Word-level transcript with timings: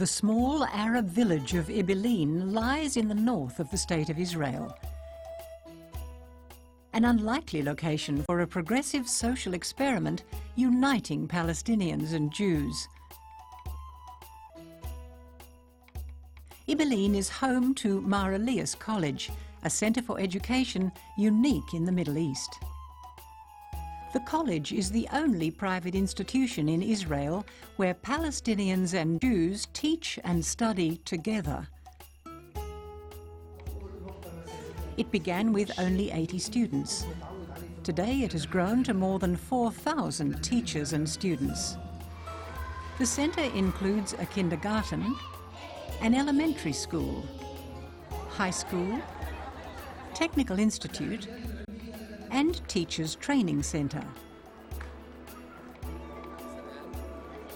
The 0.00 0.06
small 0.06 0.64
Arab 0.64 1.10
village 1.10 1.52
of 1.52 1.66
Ibilin 1.66 2.54
lies 2.54 2.96
in 2.96 3.06
the 3.06 3.14
north 3.14 3.60
of 3.60 3.70
the 3.70 3.76
State 3.76 4.08
of 4.08 4.18
Israel. 4.18 4.74
An 6.94 7.04
unlikely 7.04 7.62
location 7.62 8.22
for 8.22 8.40
a 8.40 8.46
progressive 8.46 9.06
social 9.06 9.52
experiment 9.52 10.24
uniting 10.56 11.28
Palestinians 11.28 12.14
and 12.14 12.32
Jews. 12.32 12.88
Ibilin 16.66 17.14
is 17.14 17.28
home 17.28 17.74
to 17.74 18.00
Mar 18.00 18.32
Elias 18.32 18.74
College, 18.74 19.30
a 19.64 19.68
centre 19.68 20.00
for 20.00 20.18
education 20.18 20.90
unique 21.18 21.74
in 21.74 21.84
the 21.84 21.92
Middle 21.92 22.16
East. 22.16 22.58
The 24.12 24.20
college 24.20 24.72
is 24.72 24.90
the 24.90 25.06
only 25.12 25.52
private 25.52 25.94
institution 25.94 26.68
in 26.68 26.82
Israel 26.82 27.46
where 27.76 27.94
Palestinians 27.94 28.92
and 28.92 29.20
Jews 29.20 29.68
teach 29.72 30.18
and 30.24 30.44
study 30.44 30.96
together. 31.04 31.68
It 34.96 35.12
began 35.12 35.52
with 35.52 35.78
only 35.78 36.10
80 36.10 36.40
students. 36.40 37.06
Today 37.84 38.22
it 38.22 38.32
has 38.32 38.46
grown 38.46 38.82
to 38.84 38.94
more 38.94 39.20
than 39.20 39.36
4,000 39.36 40.42
teachers 40.42 40.92
and 40.92 41.08
students. 41.08 41.76
The 42.98 43.06
centre 43.06 43.48
includes 43.54 44.14
a 44.14 44.26
kindergarten, 44.26 45.14
an 46.00 46.14
elementary 46.14 46.72
school, 46.72 47.24
high 48.28 48.50
school, 48.50 49.00
technical 50.14 50.58
institute 50.58 51.28
and 52.30 52.66
Teachers 52.68 53.16
Training 53.16 53.62
Centre. 53.62 54.04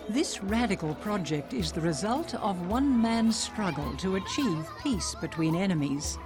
This 0.08 0.42
radical 0.42 0.94
project 0.96 1.54
is 1.54 1.72
the 1.72 1.80
result 1.80 2.34
of 2.34 2.68
one 2.68 3.00
man's 3.00 3.38
struggle 3.38 3.96
to 3.96 4.16
achieve 4.16 4.68
peace 4.82 5.14
between 5.20 5.56
enemies. 5.56 6.18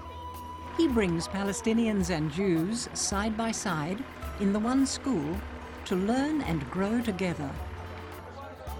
He 0.76 0.88
brings 0.88 1.28
Palestinians 1.28 2.10
and 2.10 2.32
Jews 2.32 2.88
side 2.94 3.36
by 3.36 3.52
side 3.52 4.02
in 4.40 4.52
the 4.52 4.58
one 4.58 4.84
school 4.86 5.36
to 5.84 5.94
learn 5.94 6.42
and 6.42 6.68
grow 6.70 7.00
together. 7.00 7.50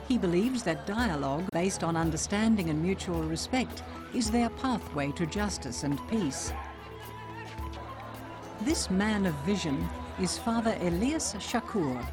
He 0.08 0.18
believes 0.18 0.62
that 0.62 0.86
dialogue 0.86 1.44
based 1.52 1.84
on 1.84 1.96
understanding 1.96 2.70
and 2.70 2.82
mutual 2.82 3.22
respect 3.22 3.82
is 4.14 4.30
their 4.30 4.48
pathway 4.48 5.12
to 5.12 5.26
justice 5.26 5.84
and 5.84 5.98
peace. 6.08 6.52
This 8.62 8.90
man 8.90 9.24
of 9.24 9.34
vision 9.46 9.88
is 10.20 10.36
Father 10.36 10.76
Elias 10.80 11.34
Chacour. 11.38 12.04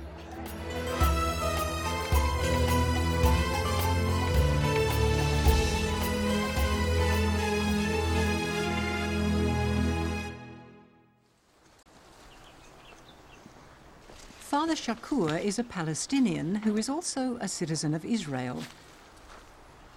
Father 14.38 14.76
Chacour 14.76 15.44
is 15.44 15.58
a 15.58 15.64
Palestinian 15.64 16.56
who 16.56 16.78
is 16.78 16.88
also 16.88 17.38
a 17.42 17.48
citizen 17.48 17.96
of 17.96 18.06
Israel. 18.06 18.62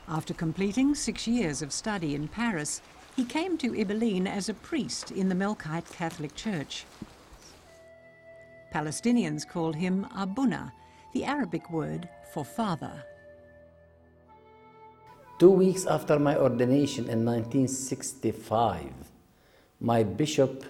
After 0.09 0.33
completing 0.33 0.95
six 0.95 1.29
years 1.29 1.61
of 1.61 1.75
study 1.75 2.15
in 2.15 2.27
Paris, 2.27 2.81
he 3.19 3.25
came 3.25 3.59
to 3.59 3.73
Ibilin 3.73 4.29
as 4.29 4.49
a 4.49 4.55
priest 4.55 5.11
in 5.11 5.29
the 5.29 5.35
Melkite 5.35 5.93
Catholic 5.93 6.37
Church. 6.37 6.85
Palestinians 8.73 9.43
called 9.45 9.75
him 9.75 10.07
Abuna, 10.17 10.73
the 11.12 11.25
Arabic 11.25 11.69
word 11.69 12.09
for 12.33 12.45
father. 12.45 13.03
Two 15.41 15.51
weeks 15.51 15.84
after 15.84 16.21
my 16.21 16.37
ordination 16.37 17.09
in 17.09 17.25
1965, 17.25 18.84
my 19.81 20.05
bishop 20.05 20.65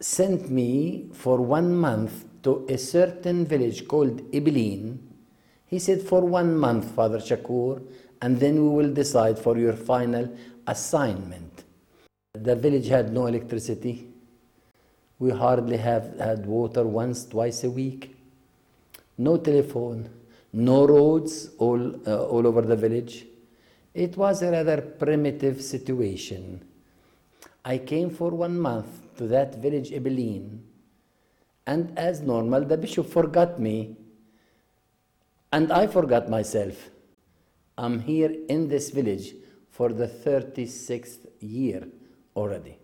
sent 0.00 0.50
me 0.50 1.10
for 1.12 1.40
one 1.40 1.76
month 1.76 2.24
to 2.42 2.66
a 2.68 2.76
certain 2.76 3.46
village 3.46 3.86
called 3.86 4.32
Ibilin. 4.32 4.98
He 5.64 5.78
said, 5.78 6.02
For 6.02 6.22
one 6.22 6.56
month, 6.56 6.90
Father 6.90 7.18
Chacour, 7.20 7.82
and 8.20 8.40
then 8.40 8.54
we 8.64 8.68
will 8.70 8.92
decide 8.92 9.38
for 9.38 9.56
your 9.56 9.74
final 9.74 10.28
assignment. 10.66 11.64
The 12.32 12.56
village 12.56 12.88
had 12.88 13.12
no 13.12 13.26
electricity. 13.26 14.08
We 15.18 15.30
hardly 15.30 15.76
have 15.76 16.18
had 16.18 16.46
water 16.46 16.84
once, 16.84 17.24
twice 17.24 17.64
a 17.64 17.70
week. 17.70 18.16
No 19.16 19.36
telephone, 19.36 20.10
no 20.52 20.86
roads 20.86 21.50
all, 21.58 21.94
uh, 22.06 22.24
all 22.26 22.46
over 22.46 22.62
the 22.62 22.76
village. 22.76 23.26
It 23.94 24.16
was 24.16 24.42
a 24.42 24.50
rather 24.50 24.80
primitive 24.80 25.62
situation. 25.62 26.60
I 27.64 27.78
came 27.78 28.10
for 28.10 28.30
one 28.30 28.58
month 28.58 29.16
to 29.16 29.28
that 29.28 29.54
village, 29.56 29.90
Ibilin, 29.90 30.58
and 31.66 31.96
as 31.96 32.20
normal, 32.20 32.64
the 32.64 32.76
bishop 32.76 33.06
forgot 33.06 33.58
me, 33.58 33.96
and 35.52 35.72
I 35.72 35.86
forgot 35.86 36.28
myself. 36.28 36.90
I'm 37.78 38.00
here 38.00 38.34
in 38.48 38.68
this 38.68 38.90
village 38.90 39.34
for 39.74 39.92
the 39.92 40.06
36th 40.06 41.26
year 41.40 41.88
already. 42.36 42.78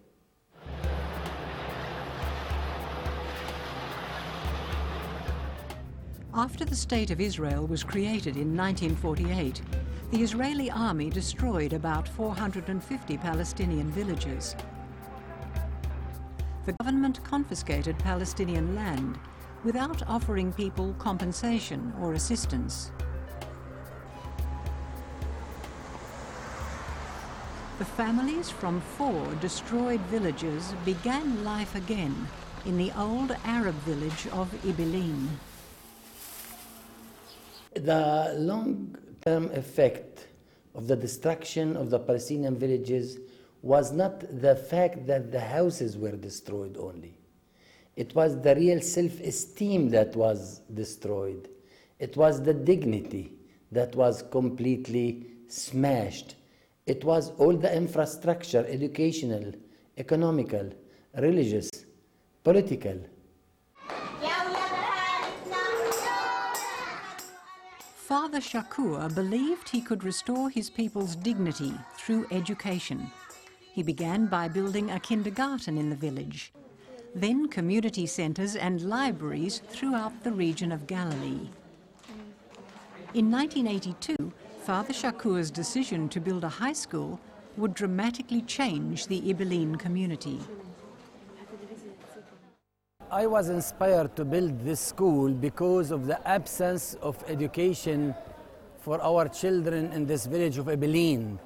After 6.35 6.65
the 6.65 6.75
State 6.75 7.13
of 7.13 7.21
Israel 7.21 7.69
was 7.69 7.85
created 7.85 8.37
in 8.37 8.57
1948, 8.57 9.63
the 10.11 10.21
Israeli 10.21 10.69
army 10.69 11.11
destroyed 11.11 11.75
about 11.75 12.09
450 12.09 13.17
Palestinian 13.19 13.89
villages. 13.93 14.57
The 16.67 16.75
government 16.83 17.23
confiscated 17.23 17.97
Palestinian 18.01 18.75
land 18.75 19.17
without 19.63 20.03
offering 20.09 20.53
people 20.53 20.97
compensation 20.99 21.93
or 22.01 22.15
assistance. 22.15 22.91
The 27.81 27.87
families 27.87 28.51
from 28.51 28.83
four 28.83 29.35
destroyed 29.41 30.03
villages 30.13 30.75
began 30.85 31.43
life 31.45 31.75
again 31.75 32.15
in 32.67 32.77
the 32.77 32.93
old 32.95 33.35
Arab 33.43 33.75
village 33.87 34.27
of 34.33 34.53
Ibilin. 34.67 35.29
The 37.73 38.35
long-term 38.37 39.53
effect 39.53 40.27
of 40.75 40.89
the 40.89 40.95
destruction 40.97 41.75
of 41.75 41.89
the 41.89 41.99
Palestinian 41.99 42.59
villages 42.59 43.17
was 43.63 43.93
not 43.93 44.21
the 44.43 44.57
fact 44.57 45.07
that 45.07 45.33
the 45.33 45.41
houses 45.41 45.97
were 45.97 46.17
destroyed 46.17 46.77
only. 46.77 47.17
It 47.97 48.15
was 48.15 48.39
the 48.43 48.57
real 48.57 48.83
self-esteem 48.83 49.89
that 49.89 50.15
was 50.15 50.61
destroyed. 50.75 51.49
It 51.99 52.15
was 52.15 52.43
the 52.43 52.53
dignity 52.53 53.33
that 53.73 53.97
was 53.97 54.23
completely 54.31 55.29
smashed. 55.49 56.35
It 56.87 57.05
was 57.05 57.31
all 57.39 57.57
the 57.57 57.75
infrastructure, 57.75 58.65
educational, 58.69 59.53
economical, 59.99 60.73
religious, 61.17 61.71
political. 62.43 62.99
Father 68.11 68.41
Chacour 68.41 69.09
believed 69.15 69.69
he 69.69 69.81
could 69.81 70.03
restore 70.03 70.51
his 70.51 70.69
people's 70.69 71.15
dignity 71.15 71.73
through 71.97 72.27
education. 72.33 73.11
He 73.73 73.85
began 73.85 74.27
by 74.27 74.49
building 74.49 74.91
a 74.91 74.99
kindergarten 74.99 75.79
in 75.79 75.91
the 75.91 75.97
village, 75.97 76.53
then 77.15 77.49
community 77.49 78.07
centres 78.07 78.57
and 78.57 78.83
libraries 78.83 79.61
throughout 79.69 80.25
the 80.25 80.33
region 80.33 80.73
of 80.73 80.89
Galilee. 80.89 81.51
In 83.15 83.31
1982, 83.31 84.33
Father 84.71 84.93
Chacour's 84.93 85.51
decision 85.51 86.09
to 86.11 86.21
build 86.21 86.45
a 86.45 86.49
high 86.49 86.73
school 86.73 87.19
would 87.57 87.75
dramatically 87.75 88.41
change 88.43 89.09
the 89.09 89.21
Ibilin 89.21 89.77
community. 89.77 90.39
I 93.11 93.27
was 93.27 93.49
inspired 93.49 94.15
to 94.15 94.25
build 94.25 94.61
this 94.65 94.79
school 94.79 95.33
because 95.33 95.91
of 95.91 96.07
the 96.07 96.25
absence 96.25 96.95
of 97.03 97.19
education 97.27 98.15
for 98.79 99.03
our 99.03 99.27
children 99.27 99.91
in 99.93 100.07
this 100.07 100.27
village 100.27 100.57
of 100.57 100.67
Ibilin, 100.67 101.37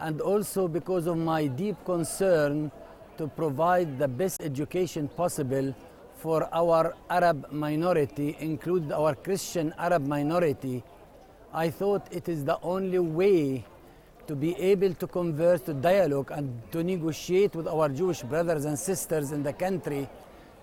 and 0.00 0.20
also 0.20 0.68
because 0.68 1.06
of 1.06 1.16
my 1.16 1.46
deep 1.46 1.82
concern 1.86 2.70
to 3.16 3.26
provide 3.26 3.98
the 3.98 4.06
best 4.06 4.42
education 4.42 5.08
possible 5.08 5.74
for 6.18 6.46
our 6.52 6.94
Arab 7.08 7.50
minority, 7.50 8.36
including 8.38 8.92
our 8.92 9.14
Christian 9.14 9.72
Arab 9.78 10.06
minority, 10.06 10.84
I 11.54 11.70
thought 11.70 12.08
it 12.10 12.28
is 12.28 12.44
the 12.44 12.58
only 12.62 12.98
way 12.98 13.64
to 14.26 14.34
be 14.34 14.56
able 14.56 14.92
to 14.94 15.06
converse, 15.06 15.60
to 15.62 15.72
dialogue, 15.72 16.32
and 16.32 16.60
to 16.72 16.82
negotiate 16.82 17.54
with 17.54 17.68
our 17.68 17.88
Jewish 17.88 18.22
brothers 18.22 18.64
and 18.64 18.76
sisters 18.76 19.30
in 19.30 19.44
the 19.44 19.52
country 19.52 20.08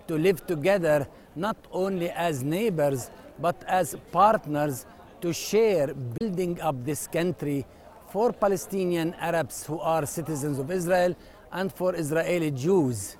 to 0.06 0.18
live 0.18 0.46
together 0.46 1.06
not 1.34 1.56
only 1.72 2.10
as 2.10 2.42
neighbors 2.42 3.10
but 3.38 3.56
as 3.66 3.96
partners 4.10 4.84
to 5.22 5.32
share 5.32 5.94
building 5.94 6.60
up 6.60 6.84
this 6.84 7.06
country 7.06 7.64
for 8.10 8.30
Palestinian 8.30 9.14
Arabs 9.14 9.64
who 9.64 9.78
are 9.80 10.04
citizens 10.04 10.58
of 10.58 10.70
Israel 10.70 11.16
and 11.52 11.72
for 11.72 11.94
Israeli 11.94 12.50
Jews. 12.50 13.16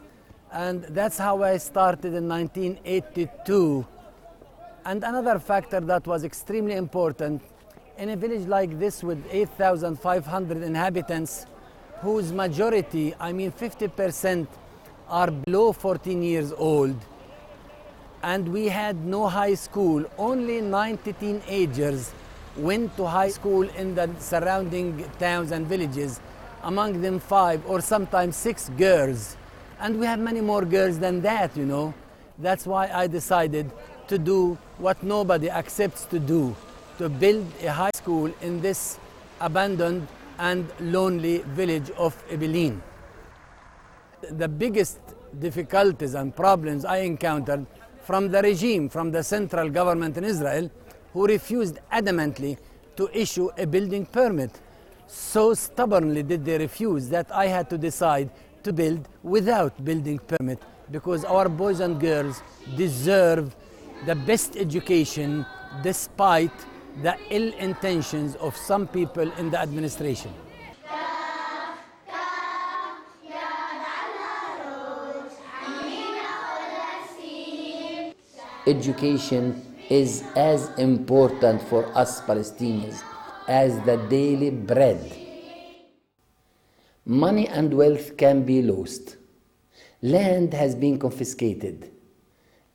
And 0.53 0.83
that's 0.85 1.17
how 1.17 1.43
I 1.43 1.57
started 1.57 2.13
in 2.13 2.29
1982. 2.29 3.87
And 4.85 5.03
another 5.05 5.39
factor 5.39 5.81
that 5.81 6.07
was 6.07 6.25
extremely 6.25 6.75
important 6.75 7.41
in 7.99 8.09
a 8.11 8.17
village 8.17 8.47
like 8.47 8.79
this 8.79 9.03
with 9.03 9.23
8,500 9.31 10.63
inhabitants, 10.63 11.47
whose 12.01 12.33
majority, 12.33 13.15
I 13.21 13.33
mean 13.33 13.53
50%, 13.53 14.47
are 15.09 15.31
below 15.31 15.73
14 15.73 16.23
years 16.23 16.53
old, 16.53 16.97
and 18.23 18.49
we 18.49 18.69
had 18.69 19.05
no 19.05 19.29
high 19.29 19.55
school. 19.55 20.05
Only 20.17 20.61
90 20.61 21.13
teenagers 21.15 22.13
went 22.57 22.97
to 22.97 23.07
high 23.07 23.29
school 23.29 23.69
in 23.71 23.95
the 23.95 24.09
surrounding 24.19 25.05
towns 25.19 25.51
and 25.53 25.67
villages, 25.67 26.21
among 26.63 27.03
them 27.03 27.19
five 27.19 27.65
or 27.69 27.81
sometimes 27.81 28.37
six 28.37 28.69
girls. 28.71 29.37
And 29.81 29.99
we 29.99 30.07
have 30.07 30.19
many 30.19 30.41
more 30.41 30.65
girls 30.65 30.99
than 30.99 31.21
that, 31.23 31.57
you 31.57 31.67
know. 31.67 31.93
That's 32.39 32.67
why 32.67 32.89
I 32.89 33.07
decided 33.07 33.71
to 34.09 34.19
do 34.19 34.57
what 34.79 35.03
nobody 35.03 35.51
accepts 35.51 36.05
to 36.07 36.19
do 36.19 36.57
to 36.99 37.09
build 37.09 37.47
a 37.63 37.73
high 37.73 37.91
school 37.95 38.33
in 38.43 38.61
this 38.61 38.99
abandoned 39.41 40.07
and 40.39 40.67
lonely 40.81 41.39
village 41.39 41.91
of 41.97 42.17
Ibilin. 42.29 42.81
The 44.31 44.49
biggest 44.49 45.01
difficulties 45.39 46.15
and 46.15 46.35
problems 46.35 46.85
I 46.85 46.99
encountered 46.99 47.67
from 48.05 48.31
the 48.31 48.43
regime, 48.43 48.89
from 48.89 49.11
the 49.13 49.23
central 49.23 49.69
government 49.71 50.17
in 50.17 50.25
Israel, 50.25 50.71
who 51.13 51.27
refused 51.27 51.79
adamantly 51.93 52.59
to 52.97 53.09
issue 53.13 53.51
a 53.57 53.67
building 53.67 54.07
permit. 54.07 54.61
So 55.07 55.55
stubbornly 55.55 56.23
did 56.23 56.45
they 56.45 56.59
refuse 56.59 57.09
that 57.09 57.31
I 57.33 57.47
had 57.47 57.69
to 57.71 57.79
decide 57.79 58.31
to 58.63 58.73
build 58.73 59.09
without 59.23 59.85
building 59.85 60.19
permit 60.19 60.59
because 60.91 61.25
our 61.25 61.49
boys 61.49 61.81
and 61.81 62.01
girls 62.01 62.43
deserve 62.77 63.55
the 64.07 64.15
best 64.15 64.57
education 64.57 65.45
despite 65.83 66.53
the 67.01 67.17
ill 67.31 67.53
intentions 67.55 68.37
of 68.37 68.57
some 68.57 68.87
people 68.87 69.31
in 69.33 69.51
the 69.51 69.59
administration. 69.59 70.33
Education 78.67 79.75
is 79.91 80.23
as 80.37 80.71
important 80.79 81.61
for 81.63 81.87
us 81.97 82.21
Palestinians 82.21 83.03
as 83.49 83.81
the 83.81 83.97
daily 84.09 84.51
bread. 84.51 85.01
Money 87.05 87.49
and 87.49 87.75
wealth 87.75 88.17
can 88.17 88.45
be 88.45 88.63
lost. 88.63 89.17
Land 90.01 90.55
has 90.55 90.77
been 90.77 90.99
confiscated. 90.99 91.91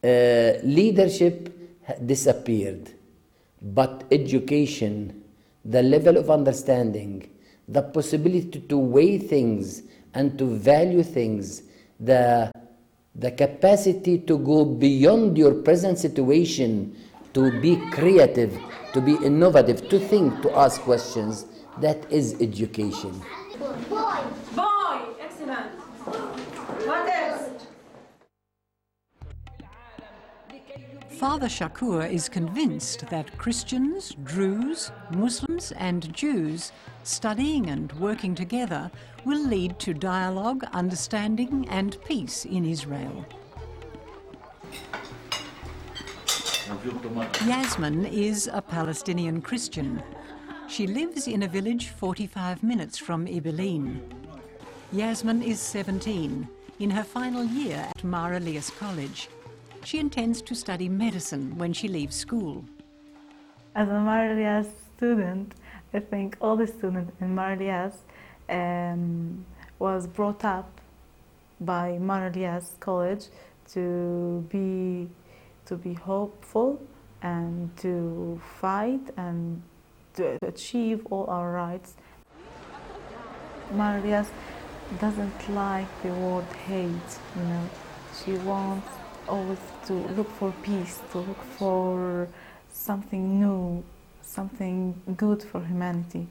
Uh, 0.04 0.60
leadership 0.64 1.54
disappeared 2.06 2.97
but 3.62 4.06
education, 4.12 5.24
the 5.66 5.82
level 5.82 6.18
of 6.18 6.30
understanding, 6.30 7.30
the 7.68 7.82
possibility 7.82 8.62
to 8.62 8.78
weigh 8.78 9.18
things 9.18 9.84
and 10.14 10.38
to 10.38 10.46
value 10.46 11.04
things, 11.04 11.64
the, 12.00 12.52
the 13.16 13.32
capacity 13.32 14.20
to 14.20 14.38
go 14.38 14.64
beyond 14.64 15.38
your 15.38 15.54
present 15.54 15.98
situation, 15.98 16.96
to 17.34 17.60
be 17.62 17.76
creative, 17.92 18.58
to 18.94 19.02
be 19.02 19.14
innovative, 19.26 19.88
to 19.90 20.00
think, 20.00 20.42
to 20.42 20.52
ask 20.58 20.82
questions, 20.82 21.46
that 21.82 22.12
is 22.12 22.36
education. 22.42 23.22
Father 31.18 31.48
Chacour 31.48 32.06
is 32.06 32.30
convinced 32.30 33.08
that 33.08 33.36
Christians, 33.40 34.16
Druze, 34.24 34.92
Muslims, 35.10 35.72
and 35.72 36.14
Jews 36.14 36.72
studying 37.02 37.72
and 37.72 37.92
working 37.94 38.36
together 38.36 38.92
will 39.26 39.44
lead 39.44 39.80
to 39.80 39.96
dialogue, 39.96 40.64
understanding, 40.74 41.68
and 41.72 41.98
peace 42.06 42.46
in 42.46 42.66
Israel. 42.66 43.26
Yasmin 47.48 48.06
is 48.06 48.48
a 48.54 48.62
Palestinian 48.62 49.42
Christian. 49.42 50.04
She 50.68 50.86
lives 50.86 51.28
in 51.28 51.42
a 51.42 51.48
village 51.48 51.88
45 51.88 52.62
minutes 52.62 53.00
from 53.00 53.26
Ibilin. 53.26 54.02
Yasmin 54.92 55.42
is 55.42 55.60
17, 55.62 56.48
in 56.78 56.90
her 56.92 57.04
final 57.04 57.44
year 57.44 57.88
at 57.90 58.04
Mar 58.04 58.36
Elias 58.36 58.70
College. 58.70 59.30
She 59.88 60.00
intends 60.00 60.42
to 60.42 60.54
study 60.54 60.90
medicine 60.90 61.58
when 61.58 61.72
she 61.72 61.88
leaves 61.88 62.14
school. 62.14 62.66
As 63.74 63.88
a 63.88 63.94
Mar 63.94 64.34
Elias 64.34 64.68
student, 64.98 65.54
I 65.94 66.02
think 66.02 66.36
all 66.42 66.58
the 66.58 66.68
students 66.68 67.14
in 67.22 67.34
Mar 67.34 67.54
Elias 67.54 67.94
um, 68.50 69.46
was 69.80 70.06
brought 70.06 70.44
up 70.44 70.82
by 71.62 72.00
Mar 72.00 72.28
Elias 72.28 72.76
College 72.82 73.28
to 73.76 74.46
be 74.50 75.08
to 75.68 75.78
be 75.78 75.94
hopeful 75.94 76.82
and 77.22 77.72
to 77.78 78.42
fight 78.60 79.06
and 79.16 79.62
to 80.16 80.38
achieve 80.42 81.08
all 81.10 81.28
our 81.30 81.50
rights. 81.54 81.94
Mar 83.72 84.00
Elias 84.00 84.32
doesn't 85.00 85.50
like 85.56 85.88
the 86.04 86.10
word 86.10 86.52
hate, 86.68 87.12
you 87.38 87.44
know. 87.44 87.70
She 88.20 88.34
wants 88.40 88.90
always 89.28 89.60
to 89.88 89.94
look 89.94 90.30
for 90.40 90.54
peace, 90.64 91.02
to 91.12 91.20
look 91.20 91.42
for 91.58 92.28
something 92.72 93.40
new, 93.40 93.84
something 94.22 94.94
good 95.16 95.44
for 95.44 95.62
humanity. 95.62 96.28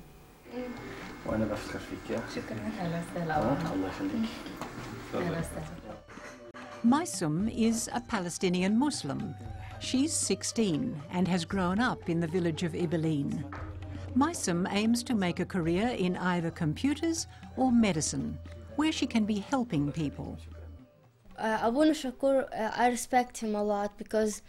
وانا 1.26 1.56
Mysum 6.84 7.48
is 7.48 7.90
a 7.92 8.00
Palestinian 8.00 8.78
Muslim. 8.78 9.34
She's 9.80 10.12
16 10.12 11.02
and 11.10 11.26
has 11.28 11.44
grown 11.44 11.80
up 11.80 12.08
in 12.08 12.20
the 12.20 12.28
village 12.28 12.62
of 12.62 12.72
Ibilin. 12.72 13.44
Mysum 14.14 14.66
aims 14.70 15.02
to 15.02 15.14
make 15.14 15.40
a 15.40 15.44
career 15.44 15.88
in 15.88 16.16
either 16.16 16.50
computers 16.50 17.26
or 17.56 17.72
medicine, 17.72 18.38
where 18.76 18.92
she 18.92 19.06
can 19.06 19.24
be 19.24 19.38
helping 19.40 19.90
people 19.90 20.38
uh, 21.38 21.58
Abuna 21.62 21.94
Chacour, 21.94 22.48
uh, 22.52 22.70
I 22.74 22.88
respect 22.88 23.38
him 23.38 23.54
a 23.54 23.62
lot 23.62 23.96
because 23.98 24.42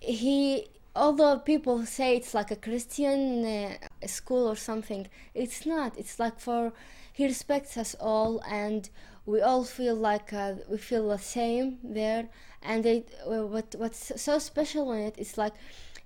he, 0.00 0.66
although 0.94 1.38
people 1.38 1.84
say 1.86 2.16
it's 2.16 2.34
like 2.34 2.50
a 2.50 2.56
Christian 2.56 3.44
uh, 3.44 4.06
school 4.06 4.46
or 4.48 4.56
something, 4.56 5.08
it's 5.34 5.66
not. 5.66 5.96
It's 5.96 6.18
like 6.18 6.38
for, 6.38 6.72
he 7.12 7.26
respects 7.26 7.76
us 7.76 7.94
all 8.00 8.40
and 8.48 8.88
we 9.24 9.40
all 9.40 9.64
feel 9.64 9.94
like 9.94 10.32
uh, 10.32 10.54
we 10.68 10.78
feel 10.78 11.08
the 11.08 11.18
same 11.18 11.78
there. 11.82 12.28
And 12.62 12.84
they, 12.84 13.04
uh, 13.24 13.46
what, 13.46 13.74
what's 13.78 14.20
so 14.20 14.38
special 14.38 14.92
in 14.92 15.00
it 15.00 15.16
is 15.18 15.36
like 15.36 15.54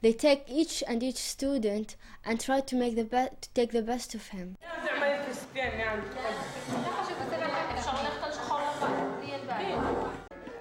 they 0.02 0.12
take 0.12 0.44
each 0.48 0.82
and 0.86 1.02
each 1.02 1.16
student 1.18 1.96
and 2.24 2.40
try 2.40 2.60
to 2.60 2.76
make 2.76 2.96
the 2.96 3.04
best, 3.04 3.54
take 3.54 3.72
the 3.72 3.82
best 3.82 4.14
of 4.14 4.28
him. 4.28 4.56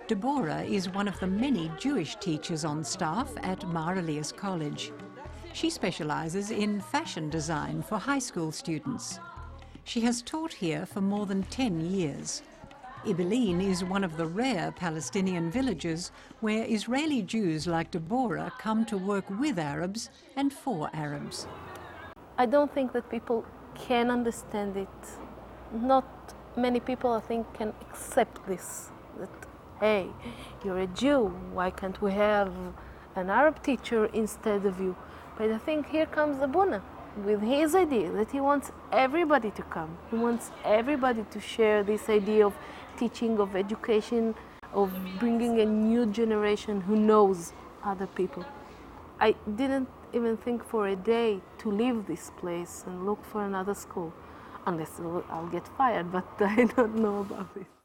Deborah 0.10 0.64
is 0.64 0.90
one 0.90 1.08
of 1.08 1.20
the 1.20 1.28
many 1.28 1.72
Jewish 1.78 2.16
teachers 2.16 2.66
on 2.66 2.84
staff 2.84 3.32
at 3.44 3.64
Mar 3.68 4.00
Elias 4.00 4.32
College. 4.32 4.92
She 5.54 5.70
specialises 5.70 6.50
in 6.50 6.82
fashion 6.82 7.30
design 7.30 7.84
for 7.84 8.00
high 8.00 8.18
school 8.18 8.52
students. 8.52 9.20
She 9.84 10.02
has 10.02 10.24
taught 10.24 10.52
here 10.52 10.88
for 10.88 11.00
more 11.00 11.28
than 11.28 11.44
10 11.44 11.92
years. 11.92 12.42
Ibilin 13.06 13.62
is 13.62 13.84
one 13.84 14.04
of 14.04 14.18
the 14.18 14.26
rare 14.26 14.72
Palestinian 14.72 15.52
villages 15.52 16.12
where 16.40 16.66
Israeli 16.68 17.22
Jews 17.22 17.68
like 17.68 17.92
Deborah 17.92 18.52
come 18.58 18.86
to 18.88 18.98
work 18.98 19.30
with 19.40 19.60
Arabs 19.60 20.10
and 20.36 20.52
for 20.52 20.90
Arabs. 20.92 21.46
I 22.36 22.48
don't 22.48 22.74
think 22.74 22.94
that 22.94 23.12
people 23.12 23.46
can 23.76 24.10
understand 24.10 24.76
it. 24.76 25.00
Not 25.72 26.34
many 26.58 26.80
people, 26.80 27.12
I 27.12 27.20
think, 27.20 27.54
can 27.54 27.74
accept 27.82 28.48
this. 28.48 28.90
That, 29.20 29.49
hey, 29.80 30.08
you're 30.64 30.80
a 30.80 30.88
Jew, 30.88 31.28
why 31.54 31.72
can't 31.72 32.02
we 32.02 32.12
have 32.12 32.52
an 33.16 33.30
Arab 33.30 33.64
teacher 33.64 34.06
instead 34.08 34.66
of 34.66 34.80
you? 34.80 34.96
But 35.38 35.52
I 35.52 35.58
think 35.58 35.88
here 35.88 36.06
comes 36.06 36.42
Abuna 36.42 36.82
with 37.24 37.42
his 37.42 37.76
idea 37.76 38.12
that 38.12 38.32
he 38.32 38.42
wants 38.42 38.72
everybody 38.92 39.52
to 39.52 39.62
come. 39.64 39.98
He 40.12 40.18
wants 40.18 40.52
everybody 40.66 41.24
to 41.32 41.40
share 41.40 41.84
this 41.84 42.10
idea 42.10 42.46
of 42.46 42.54
teaching, 42.98 43.40
of 43.40 43.56
education, 43.56 44.36
of 44.74 44.92
bringing 45.18 45.62
a 45.62 45.66
new 45.66 46.06
generation 46.06 46.82
who 46.82 46.96
knows 46.98 47.54
other 47.84 48.08
people. 48.08 48.46
I 49.20 49.36
didn't 49.56 49.88
even 50.14 50.38
think 50.38 50.64
for 50.64 50.88
a 50.88 50.96
day 50.96 51.40
to 51.60 51.72
leave 51.72 52.06
this 52.06 52.32
place 52.38 52.84
and 52.86 53.06
look 53.06 53.24
for 53.26 53.44
another 53.44 53.74
school, 53.74 54.14
unless 54.66 55.00
I'll 55.30 55.50
get 55.52 55.68
fired, 55.78 56.12
but 56.12 56.28
I 56.40 56.66
don't 56.66 56.96
know 56.96 57.20
about 57.22 57.50
it. 57.56 57.79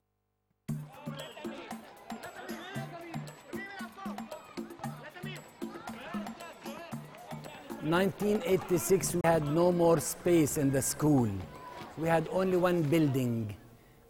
1986, 7.84 9.14
we 9.14 9.20
had 9.24 9.46
no 9.46 9.70
more 9.70 10.00
space 10.00 10.56
in 10.56 10.70
the 10.70 10.80
school. 10.80 11.28
We 11.98 12.08
had 12.08 12.28
only 12.32 12.56
one 12.56 12.82
building. 12.82 13.54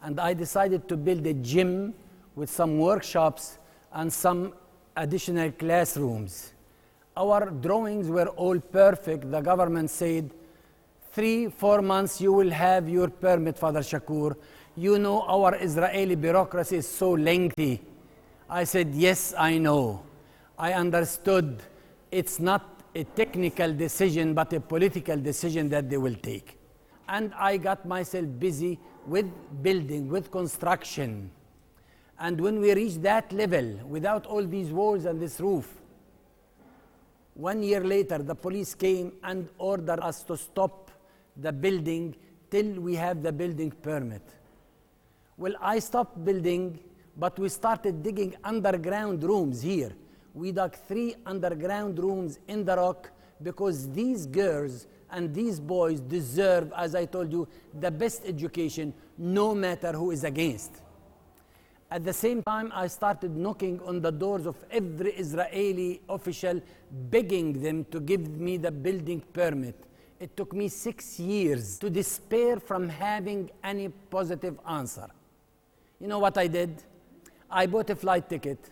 And 0.00 0.20
I 0.20 0.32
decided 0.32 0.88
to 0.88 0.96
build 0.96 1.26
a 1.26 1.34
gym 1.34 1.94
with 2.36 2.50
some 2.50 2.78
workshops 2.78 3.58
and 3.92 4.12
some 4.12 4.54
additional 4.96 5.50
classrooms. 5.52 6.52
Our 7.16 7.50
drawings 7.50 8.08
were 8.08 8.28
all 8.28 8.60
perfect. 8.60 9.30
The 9.30 9.40
government 9.40 9.90
said, 9.90 10.30
three, 11.12 11.48
four 11.48 11.82
months, 11.82 12.20
you 12.20 12.32
will 12.32 12.50
have 12.50 12.88
your 12.88 13.08
permit, 13.08 13.58
Father 13.58 13.80
Chacour. 13.80 14.36
You 14.76 14.98
know 14.98 15.22
our 15.22 15.56
Israeli 15.56 16.14
bureaucracy 16.14 16.76
is 16.76 16.88
so 16.88 17.12
lengthy. 17.12 17.80
I 18.48 18.64
said, 18.64 18.94
yes, 18.94 19.34
I 19.36 19.58
know. 19.58 20.02
I 20.58 20.72
understood 20.72 21.62
it's 22.10 22.38
not 22.38 22.73
a 22.94 23.04
technical 23.04 23.72
decision, 23.72 24.34
but 24.34 24.52
a 24.52 24.60
political 24.60 25.16
decision 25.16 25.68
that 25.68 25.90
they 25.90 25.96
will 25.96 26.14
take. 26.14 26.58
And 27.08 27.32
I 27.34 27.56
got 27.56 27.84
myself 27.86 28.26
busy 28.38 28.78
with 29.06 29.26
building, 29.62 30.08
with 30.08 30.30
construction. 30.30 31.30
And 32.18 32.40
when 32.40 32.60
we 32.60 32.72
reached 32.72 33.02
that 33.02 33.32
level, 33.32 33.80
without 33.88 34.26
all 34.26 34.44
these 34.44 34.70
walls 34.70 35.04
and 35.04 35.20
this 35.20 35.40
roof, 35.40 35.68
one 37.34 37.62
year 37.64 37.82
later, 37.82 38.18
the 38.18 38.34
police 38.34 38.74
came 38.74 39.12
and 39.24 39.48
ordered 39.58 39.98
us 39.98 40.22
to 40.24 40.36
stop 40.36 40.92
the 41.36 41.52
building 41.52 42.14
till 42.48 42.80
we 42.80 42.94
have 42.94 43.22
the 43.22 43.32
building 43.32 43.72
permit. 43.72 44.22
Well, 45.36 45.54
I 45.60 45.80
stopped 45.80 46.24
building, 46.24 46.78
but 47.16 47.36
we 47.40 47.48
started 47.48 48.04
digging 48.04 48.36
underground 48.44 49.24
rooms 49.24 49.62
here 49.62 49.92
we 50.34 50.50
dug 50.50 50.76
three 50.88 51.14
underground 51.24 51.98
rooms 51.98 52.40
in 52.48 52.64
the 52.64 52.76
rock 52.76 53.10
because 53.42 53.90
these 53.92 54.26
girls 54.26 54.86
and 55.10 55.32
these 55.32 55.60
boys 55.60 56.00
deserve, 56.00 56.72
as 56.76 56.94
I 56.96 57.04
told 57.04 57.30
you, 57.30 57.46
the 57.78 57.90
best 57.90 58.22
education 58.26 58.92
no 59.16 59.54
matter 59.54 59.92
who 59.92 60.10
is 60.10 60.24
against. 60.24 60.72
At 61.88 62.04
the 62.04 62.12
same 62.12 62.42
time, 62.42 62.72
I 62.74 62.88
started 62.88 63.36
knocking 63.36 63.80
on 63.86 64.00
the 64.00 64.10
doors 64.10 64.46
of 64.46 64.56
every 64.72 65.12
Israeli 65.12 66.00
official, 66.08 66.60
begging 66.90 67.62
them 67.62 67.84
to 67.92 68.00
give 68.00 68.28
me 68.28 68.56
the 68.56 68.72
building 68.72 69.22
permit. 69.32 69.76
It 70.18 70.36
took 70.36 70.52
me 70.52 70.66
six 70.68 71.20
years 71.20 71.78
to 71.78 71.90
despair 71.90 72.58
from 72.58 72.88
having 72.88 73.50
any 73.62 73.88
positive 73.88 74.58
answer. 74.68 75.06
You 76.00 76.08
know 76.08 76.18
what 76.18 76.36
I 76.36 76.48
did? 76.48 76.82
I 77.48 77.66
bought 77.66 77.90
a 77.90 77.96
flight 77.96 78.28
ticket 78.28 78.70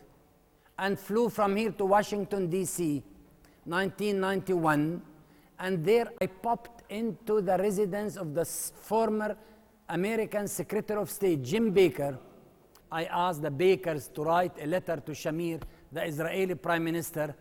and 0.79 0.99
flew 0.99 1.29
from 1.29 1.57
here 1.57 1.73
to 1.73 1.85
Washington, 1.85 2.49
D.C., 2.49 3.03
1991. 3.65 5.03
And 5.59 5.85
there 5.85 6.09
I 6.21 6.27
popped 6.27 6.83
into 6.91 7.41
the 7.41 7.57
residence 7.57 8.17
of 8.17 8.35
the 8.35 8.45
former 8.45 9.37
American 9.89 10.49
Secretary 10.49 11.01
of 11.01 11.11
State, 11.11 11.43
Jim 11.43 11.71
Baker. 11.71 12.19
I 12.91 13.05
asked 13.05 13.43
the 13.43 13.51
Bakers 13.51 14.09
to 14.09 14.23
write 14.23 14.53
a 14.61 14.67
letter 14.67 14.97
to 14.97 15.13
Shamir, 15.13 15.61
the 15.91 16.05
Israeli 16.05 16.55
Prime 16.55 16.85
Minister, 16.85 17.35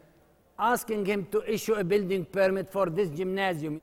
asking 0.58 1.06
him 1.06 1.26
to 1.32 1.44
issue 1.52 1.74
a 1.74 1.84
building 1.84 2.26
permit 2.26 2.72
for 2.72 2.90
this 2.90 3.10
gymnasium. 3.10 3.82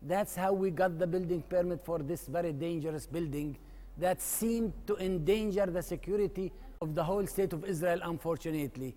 That's 0.00 0.34
how 0.34 0.52
we 0.52 0.70
got 0.70 0.98
the 0.98 1.06
building 1.06 1.42
permit 1.42 1.84
for 1.84 1.98
this 1.98 2.26
very 2.26 2.52
dangerous 2.52 3.06
building 3.06 3.58
that 3.98 4.20
seemed 4.20 4.72
to 4.86 4.96
endanger 4.96 5.66
the 5.66 5.82
security 5.82 6.52
of 6.80 6.94
the 6.94 7.02
whole 7.02 7.26
state 7.26 7.52
of 7.52 7.64
Israel, 7.64 8.00
unfortunately. 8.02 8.94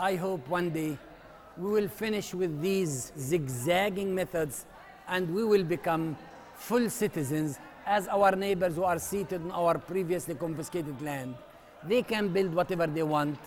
I 0.00 0.16
hope 0.16 0.48
one 0.48 0.70
day 0.70 0.98
we 1.56 1.70
will 1.70 1.88
finish 1.88 2.34
with 2.34 2.60
these 2.60 3.12
zigzagging 3.18 4.14
methods 4.14 4.66
and 5.08 5.32
we 5.32 5.44
will 5.44 5.64
become 5.64 6.16
full 6.54 6.88
citizens 6.90 7.58
as 7.86 8.08
our 8.08 8.32
neighbors 8.32 8.74
who 8.76 8.84
are 8.84 8.98
seated 8.98 9.42
on 9.42 9.50
our 9.50 9.78
previously 9.78 10.34
confiscated 10.34 11.00
land. 11.02 11.34
They 11.84 12.02
can 12.02 12.28
build 12.28 12.54
whatever 12.54 12.86
they 12.86 13.02
want. 13.02 13.38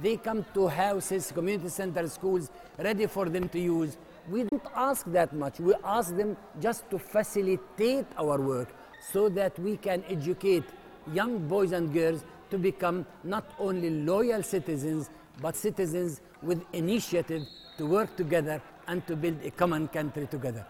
They 0.00 0.16
come 0.16 0.44
to 0.54 0.68
houses, 0.68 1.32
community 1.32 1.68
centers, 1.68 2.12
schools, 2.12 2.50
ready 2.78 3.06
for 3.06 3.28
them 3.28 3.48
to 3.48 3.58
use. 3.58 3.96
We 4.30 4.44
don't 4.44 4.62
ask 4.74 5.04
that 5.06 5.34
much. 5.34 5.58
We 5.58 5.74
ask 5.82 6.16
them 6.16 6.36
just 6.60 6.88
to 6.90 6.98
facilitate 6.98 8.06
our 8.16 8.40
work 8.40 8.68
so 9.12 9.28
that 9.30 9.58
we 9.58 9.76
can 9.76 10.04
educate 10.08 10.64
young 11.12 11.46
boys 11.48 11.72
and 11.72 11.92
girls 11.92 12.24
to 12.50 12.58
become 12.58 13.06
not 13.24 13.44
only 13.58 13.90
loyal 13.90 14.42
citizens, 14.42 15.10
but 15.40 15.56
citizens 15.56 16.20
with 16.42 16.64
initiative 16.72 17.46
to 17.78 17.86
work 17.86 18.14
together 18.16 18.60
and 18.88 19.06
to 19.06 19.16
build 19.16 19.38
a 19.44 19.50
common 19.50 19.88
country 19.88 20.26
together. 20.26 20.66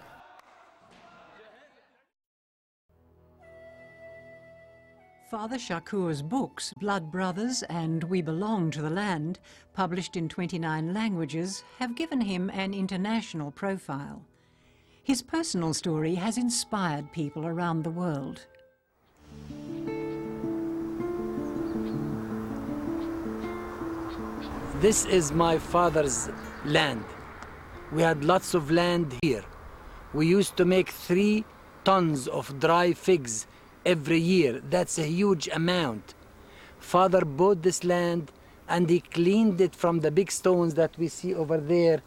Father 5.30 5.59
Chacour's 5.59 6.23
books, 6.23 6.75
Blood 6.80 7.12
Brothers 7.12 7.62
and 7.70 8.02
We 8.02 8.20
Belong 8.20 8.73
to 8.73 8.82
the 8.82 8.90
Land, 8.90 9.38
published 9.75 10.16
in 10.16 10.28
29 10.28 10.92
languages, 10.92 11.62
have 11.78 11.94
given 11.94 12.20
him 12.20 12.50
an 12.50 12.75
international 12.75 13.52
profile. 13.52 14.25
His 15.04 15.23
personal 15.23 15.73
story 15.73 16.16
has 16.16 16.37
inspired 16.37 17.12
people 17.12 17.47
around 17.47 17.85
the 17.85 17.90
world. 17.90 18.47
This 24.80 25.04
is 25.04 25.30
my 25.30 25.58
father's 25.58 26.30
land. 26.64 27.04
We 27.92 28.00
had 28.00 28.25
lots 28.25 28.54
of 28.54 28.70
land 28.70 29.14
here. 29.20 29.44
We 30.14 30.26
used 30.26 30.56
to 30.56 30.64
make 30.64 30.88
three 30.88 31.44
tons 31.84 32.26
of 32.26 32.58
dry 32.58 32.94
figs 32.94 33.46
every 33.84 34.18
year. 34.18 34.62
That's 34.70 34.99
a 34.99 35.04
huge 35.04 35.49
amount. 35.49 36.14
Father 36.78 37.26
bought 37.26 37.60
this 37.60 37.84
land 37.84 38.32
and 38.70 38.88
he 38.88 39.00
cleaned 39.00 39.60
it 39.60 39.76
from 39.76 40.00
the 40.00 40.10
big 40.10 40.30
stones 40.30 40.72
that 40.76 40.96
we 40.96 41.08
see 41.08 41.34
over 41.34 41.58
there, 41.58 42.00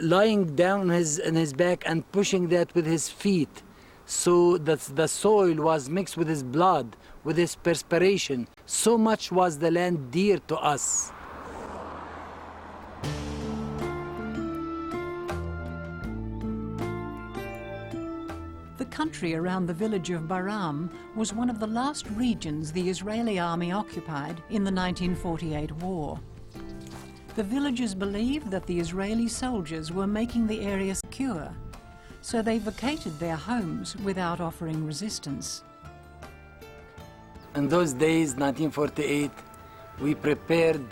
lying 0.00 0.56
down 0.56 0.88
his, 0.88 1.18
in 1.18 1.34
his 1.34 1.52
back 1.52 1.82
and 1.84 2.10
pushing 2.12 2.48
that 2.48 2.74
with 2.74 2.86
his 2.86 3.10
feet 3.10 3.62
so 4.06 4.56
that 4.56 4.80
the 4.96 5.06
soil 5.06 5.56
was 5.56 5.90
mixed 5.90 6.16
with 6.16 6.28
his 6.28 6.42
blood, 6.42 6.96
with 7.24 7.36
his 7.36 7.56
perspiration. 7.56 8.48
So 8.64 8.96
much 8.96 9.30
was 9.30 9.58
the 9.58 9.70
land 9.70 10.10
dear 10.10 10.38
to 10.48 10.56
us. 10.56 11.12
Country 19.08 19.34
around 19.34 19.64
the 19.64 19.72
village 19.72 20.10
of 20.10 20.28
Baram 20.28 20.90
was 21.16 21.32
one 21.32 21.48
of 21.48 21.58
the 21.58 21.66
last 21.66 22.06
regions 22.10 22.70
the 22.70 22.90
Israeli 22.90 23.38
army 23.38 23.72
occupied 23.72 24.36
in 24.50 24.64
the 24.64 24.70
1948 24.70 25.72
war. 25.76 26.20
The 27.34 27.42
villagers 27.42 27.94
believed 27.94 28.50
that 28.50 28.66
the 28.66 28.78
Israeli 28.78 29.26
soldiers 29.26 29.90
were 29.90 30.06
making 30.06 30.46
the 30.46 30.60
area 30.60 30.94
secure, 30.94 31.48
so 32.20 32.42
they 32.42 32.58
vacated 32.58 33.18
their 33.18 33.36
homes 33.36 33.96
without 34.04 34.42
offering 34.42 34.84
resistance. 34.84 35.62
In 37.54 37.66
those 37.66 37.94
days, 37.94 38.34
1948, 38.34 39.30
we 40.02 40.14
prepared 40.14 40.84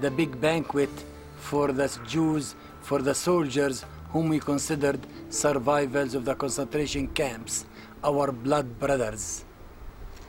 the 0.00 0.10
big 0.10 0.40
banquet 0.40 0.94
for 1.36 1.70
the 1.72 1.88
Jews, 2.06 2.54
for 2.80 3.02
the 3.02 3.14
soldiers 3.14 3.84
whom 4.12 4.28
we 4.28 4.38
considered 4.40 5.00
survivors 5.28 6.14
of 6.14 6.24
the 6.24 6.34
concentration 6.34 7.08
camps, 7.08 7.66
our 8.02 8.32
blood 8.32 8.78
brothers. 8.78 9.44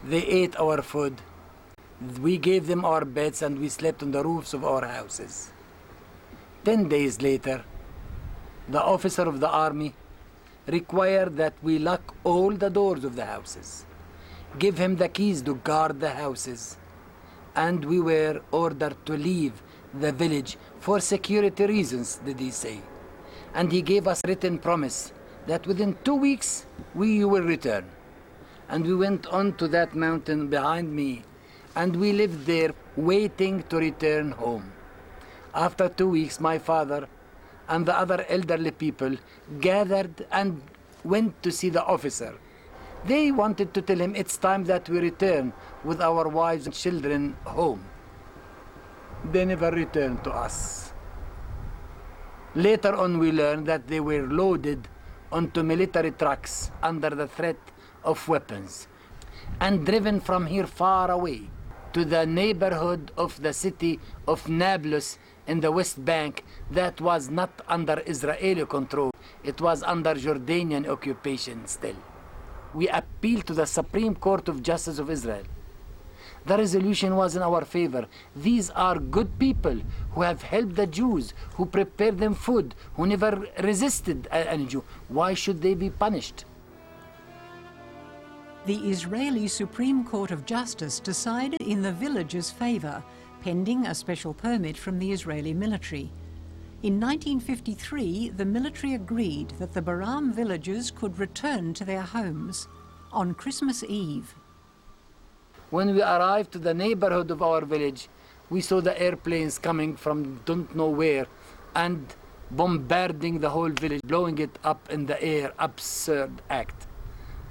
They 0.04 0.24
ate 0.26 0.56
our 0.60 0.82
food, 0.82 1.16
we 2.22 2.38
gave 2.38 2.68
them 2.68 2.86
our 2.86 3.06
beds, 3.06 3.42
and 3.42 3.60
we 3.60 3.70
slept 3.70 4.04
on 4.04 4.12
the 4.12 4.24
roofs 4.24 4.54
of 4.54 4.64
our 4.64 4.86
houses. 4.86 5.52
Ten 6.64 6.88
days 6.88 7.22
later, 7.22 7.64
the 8.68 8.82
officer 8.82 9.24
of 9.24 9.40
the 9.40 9.50
army 9.50 9.94
required 10.68 11.36
that 11.38 11.54
we 11.62 11.80
lock 11.80 12.14
all 12.24 12.52
the 12.52 12.70
doors 12.70 13.04
of 13.04 13.16
the 13.16 13.26
houses, 13.26 13.86
give 14.58 14.78
him 14.78 14.96
the 14.98 15.10
keys 15.10 15.42
to 15.42 15.56
guard 15.56 16.00
the 16.00 16.12
houses, 16.12 16.78
and 17.56 17.84
we 17.84 18.00
were 18.00 18.42
ordered 18.52 18.96
to 19.06 19.18
leave 19.18 19.62
the 19.94 20.12
village 20.12 20.58
for 20.80 21.00
security 21.00 21.66
reasons, 21.66 22.20
did 22.24 22.40
he 22.40 22.52
say 22.52 22.80
and 23.54 23.72
he 23.72 23.82
gave 23.82 24.08
us 24.08 24.22
written 24.28 24.58
promise 24.58 25.12
that 25.48 25.66
within 25.66 25.98
two 26.04 26.16
weeks 26.16 26.66
we 26.94 27.26
will 27.26 27.44
return. 27.44 27.86
And 28.70 28.86
we 28.86 28.96
went 28.96 29.26
on 29.28 29.54
to 29.58 29.68
that 29.70 29.96
mountain 29.96 30.48
behind 30.48 30.96
me, 30.96 31.24
and 31.76 31.96
we 31.96 32.14
lived 32.14 32.46
there 32.46 32.74
waiting 32.96 33.64
to 33.70 33.78
return 33.78 34.32
home. 34.32 34.72
After 35.56 35.90
two 35.90 36.10
weeks, 36.10 36.40
my 36.40 36.60
father 36.60 37.08
and 37.68 37.86
the 37.86 37.98
other 37.98 38.26
elderly 38.30 38.72
people 38.72 39.16
gathered 39.60 40.26
and 40.32 40.62
went 41.04 41.42
to 41.44 41.52
see 41.52 41.70
the 41.70 41.84
officer. 41.84 42.38
They 43.06 43.32
wanted 43.32 43.74
to 43.74 43.82
tell 43.82 44.00
him 44.00 44.16
it's 44.16 44.38
time 44.38 44.66
that 44.66 44.90
we 44.90 45.00
return 45.00 45.54
with 45.84 46.02
our 46.02 46.28
wives 46.28 46.66
and 46.66 46.76
children 46.76 47.38
home. 47.46 47.84
They 49.32 49.46
never 49.46 49.72
returned 49.72 50.24
to 50.26 50.32
us. 50.32 50.89
Later 52.60 52.94
on, 52.94 53.20
we 53.20 53.32
learned 53.32 53.68
that 53.68 53.88
they 53.88 54.02
were 54.02 54.28
loaded 54.28 54.90
onto 55.32 55.64
military 55.64 56.12
trucks 56.12 56.72
under 56.84 57.10
the 57.10 57.26
threat 57.26 57.56
of 58.04 58.28
weapons 58.28 58.90
and 59.62 59.86
driven 59.86 60.20
from 60.20 60.46
here 60.46 60.68
far 60.68 61.10
away 61.10 61.50
to 61.94 62.04
the 62.04 62.26
neighborhood 62.26 63.14
of 63.16 63.42
the 63.42 63.54
city 63.54 63.98
of 64.28 64.50
Nablus 64.50 65.18
in 65.48 65.62
the 65.62 65.72
West 65.72 66.04
Bank 66.04 66.44
that 66.70 67.00
was 67.00 67.30
not 67.30 67.50
under 67.70 68.04
Israeli 68.06 68.66
control, 68.66 69.12
it 69.42 69.62
was 69.62 69.82
under 69.82 70.14
Jordanian 70.16 70.86
occupation 70.86 71.66
still. 71.66 71.96
We 72.74 72.90
appealed 72.90 73.48
to 73.48 73.54
the 73.54 73.68
Supreme 73.68 74.16
Court 74.16 74.50
of 74.50 74.62
Justice 74.62 75.00
of 75.00 75.10
Israel. 75.10 75.46
The 76.50 76.58
resolution 76.58 77.16
was 77.16 77.36
in 77.36 77.44
our 77.44 77.64
favor. 77.64 78.08
These 78.36 78.72
are 78.72 78.98
good 78.98 79.38
people 79.38 79.80
who 80.14 80.24
have 80.24 80.42
helped 80.42 80.78
the 80.78 80.88
Jews, 80.88 81.36
who 81.54 81.68
prepared 81.68 82.18
them 82.18 82.34
food, 82.34 82.74
who 82.96 83.06
never 83.06 83.46
resisted 83.62 84.28
any 84.32 84.66
Jew. 84.66 84.84
Why 85.10 85.36
should 85.36 85.62
they 85.62 85.76
be 85.76 85.92
punished? 85.92 86.46
The 88.66 88.78
Israeli 88.78 89.48
Supreme 89.48 90.04
Court 90.04 90.32
of 90.32 90.48
Justice 90.48 91.00
decided 91.00 91.62
in 91.62 91.84
the 91.84 91.92
villagers' 91.92 92.50
favour, 92.50 93.04
pending 93.44 93.86
a 93.86 93.94
special 93.94 94.34
permit 94.34 94.76
from 94.76 94.98
the 94.98 95.12
Israeli 95.12 95.54
military. 95.54 96.12
In 96.82 97.00
1953, 97.00 98.30
the 98.30 98.46
military 98.46 98.96
agreed 98.96 99.52
that 99.60 99.76
the 99.76 99.84
Baram 99.84 100.34
villagers 100.34 100.90
could 100.90 101.20
return 101.20 101.76
to 101.76 101.86
their 101.86 102.02
homes 102.02 102.68
on 103.12 103.36
Christmas 103.36 103.84
Eve. 103.84 104.34
When 105.70 105.94
we 105.94 106.02
arrived 106.02 106.52
to 106.54 106.60
the 106.60 106.74
neighborhood 106.74 107.30
of 107.30 107.44
our 107.44 107.64
village, 107.64 108.10
we 108.50 108.62
saw 108.62 108.82
the 108.82 109.00
airplanes 109.00 109.60
coming 109.60 109.96
from 109.96 110.42
don't 110.46 110.76
know 110.76 110.90
where 110.90 111.28
and 111.76 112.08
bombarding 112.50 113.40
the 113.40 113.52
whole 113.52 113.70
village, 113.70 114.02
blowing 114.04 114.40
it 114.40 114.58
up 114.64 114.90
in 114.90 115.06
the 115.06 115.22
air, 115.22 115.54
absurd 115.60 116.32
act. 116.50 116.88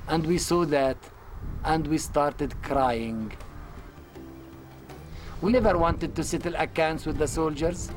And 0.08 0.26
we 0.26 0.38
saw 0.38 0.64
that 0.64 0.96
and 1.64 1.87
we 1.87 1.98
started 1.98 2.60
crying. 2.62 3.32
We 5.40 5.52
never 5.52 5.78
wanted 5.78 6.16
to 6.16 6.25
settle 6.25 6.56
accounts 6.56 7.06
with 7.06 7.18
the 7.18 7.28
soldiers. 7.28 7.92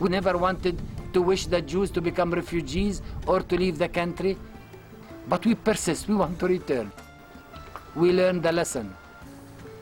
We 0.00 0.08
never 0.08 0.38
wanted 0.38 0.80
to 1.12 1.20
wish 1.20 1.46
the 1.46 1.60
Jews 1.60 1.90
to 1.90 2.00
become 2.00 2.32
refugees 2.32 3.02
or 3.26 3.40
to 3.40 3.56
leave 3.56 3.76
the 3.76 3.88
country. 3.88 4.38
But 5.28 5.44
we 5.44 5.54
persist, 5.54 6.08
we 6.08 6.14
want 6.14 6.38
to 6.38 6.46
return. 6.46 6.90
We 7.94 8.12
learned 8.12 8.42
the 8.42 8.52
lesson. 8.52 8.96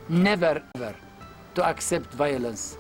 Never, 0.08 0.62
ever 0.75 0.94
to 1.54 1.64
accept 1.64 2.12
violence 2.12 2.76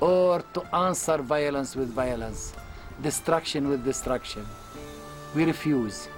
or 0.00 0.40
to 0.54 0.62
answer 0.74 1.18
violence 1.18 1.76
with 1.76 1.90
violence, 1.90 2.54
destruction 3.02 3.68
with 3.68 3.84
destruction. 3.84 4.46
We 5.34 5.44
refuse. 5.44 6.08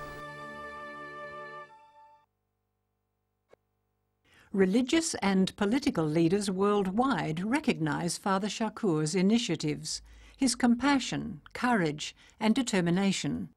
Religious 4.53 5.15
and 5.15 5.57
political 5.57 6.05
leaders 6.05 6.49
worldwide 6.49 7.43
recognize 7.45 8.17
Father 8.17 8.49
Chacour's 8.49 9.17
initiatives, 9.17 10.01
his 10.37 10.55
compassion, 10.55 11.41
courage 11.55 12.15
and 12.39 12.55
determination. 12.55 13.49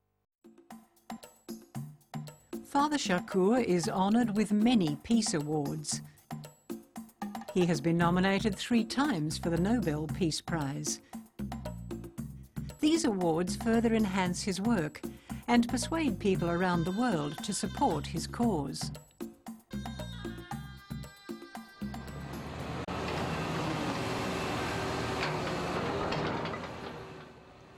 Father 2.65 2.97
Chacour 2.97 3.59
is 3.59 3.87
honoured 3.87 4.35
with 4.35 4.51
many 4.51 4.97
peace 5.03 5.35
awards. 5.35 6.01
He 7.53 7.67
has 7.67 7.79
been 7.79 7.99
nominated 7.99 8.55
three 8.55 8.83
times 8.83 9.37
for 9.37 9.51
the 9.51 9.59
Nobel 9.59 10.07
Peace 10.07 10.41
Prize. 10.41 11.01
These 12.79 13.05
awards 13.05 13.55
further 13.57 13.93
enhance 13.93 14.41
his 14.41 14.59
work 14.59 15.01
and 15.47 15.69
persuade 15.69 16.17
people 16.17 16.49
around 16.49 16.83
the 16.83 16.91
world 16.91 17.37
to 17.43 17.53
support 17.53 18.07
his 18.07 18.25
cause. 18.25 18.91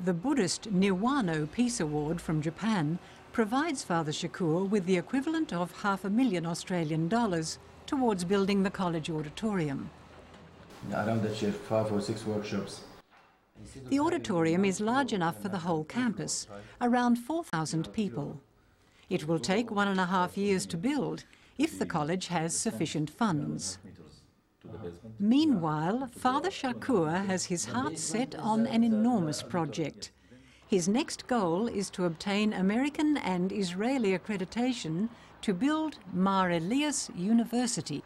The 0.06 0.14
Buddhist 0.14 0.72
Niwano 0.74 1.52
Peace 1.52 1.82
Award 1.82 2.22
from 2.22 2.42
Japan 2.42 2.98
provides 3.34 3.84
Father 3.84 4.14
Chacour 4.14 4.64
with 4.70 4.86
the 4.86 4.98
equivalent 4.98 5.52
of 5.52 5.82
half 5.82 6.06
a 6.06 6.10
million 6.10 6.46
Australian 6.46 7.10
dollars 7.10 7.60
towards 7.86 8.24
building 8.24 8.64
the 8.64 8.70
college 8.70 9.10
auditorium. 9.10 9.90
Around 10.92 11.26
five 11.70 11.92
or 11.92 12.02
six 12.02 12.26
workshops. 12.26 12.82
The 13.90 14.00
auditorium 14.00 14.66
is 14.66 14.80
large 14.82 15.14
enough 15.14 15.42
for 15.42 15.50
the 15.50 15.60
whole 15.60 15.84
campus, 15.84 16.48
around 16.82 17.18
4,000 17.18 17.92
people. 17.94 18.42
It 19.10 19.28
will 19.28 19.40
take 19.40 19.72
one 19.72 19.88
and 19.88 20.00
a 20.00 20.06
half 20.06 20.38
years 20.38 20.66
to 20.68 20.78
build 20.78 21.24
if 21.58 21.80
the 21.80 21.86
college 21.86 22.28
has 22.28 22.56
sufficient 22.56 23.10
funds. 23.10 23.78
Meanwhile, 25.20 26.10
Father 26.12 26.50
Chacour 26.50 27.26
has 27.26 27.46
his 27.46 27.66
heart 27.66 27.98
set 27.98 28.36
on 28.36 28.66
an 28.66 28.84
enormous 28.84 29.42
project. 29.42 30.12
His 30.68 30.88
next 30.88 31.28
goal 31.28 31.68
is 31.68 31.92
to 31.92 32.06
obtain 32.06 32.52
American 32.52 33.18
and 33.18 33.52
Israeli 33.52 34.18
accreditation 34.18 35.10
to 35.42 35.54
build 35.54 36.00
Mar 36.12 36.50
Elias 36.50 37.12
University. 37.16 38.02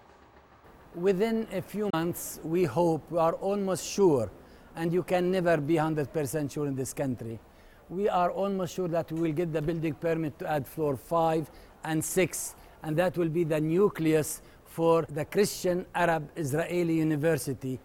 Within 0.93 1.47
a 1.53 1.61
few 1.61 1.89
months, 1.93 2.41
we 2.43 2.65
hope, 2.65 3.09
we 3.09 3.17
are 3.17 3.31
almost 3.35 3.85
sure, 3.85 4.29
and 4.75 4.91
you 4.91 5.03
can 5.03 5.31
never 5.31 5.55
be 5.55 5.75
100% 5.75 6.51
sure 6.51 6.67
in 6.67 6.75
this 6.75 6.93
country. 6.93 7.39
We 7.87 8.09
are 8.09 8.29
almost 8.29 8.75
sure 8.75 8.89
that 8.89 9.09
we 9.09 9.21
will 9.21 9.31
get 9.31 9.53
the 9.53 9.61
building 9.61 9.93
permit 9.93 10.37
to 10.39 10.51
add 10.51 10.67
floor 10.67 10.97
5 10.97 11.49
and 11.85 12.03
6, 12.03 12.55
and 12.83 12.97
that 12.97 13.17
will 13.17 13.29
be 13.29 13.45
the 13.45 13.61
nucleus 13.61 14.41
for 14.65 15.03
the 15.03 15.23
Christian 15.23 15.85
Arab 15.95 16.29
Israeli 16.35 16.95
University, 16.95 17.79